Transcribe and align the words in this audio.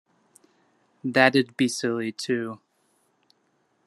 That'd 1.03 1.55
be 1.57 1.67
silly 1.67 2.11
too. 2.11 2.59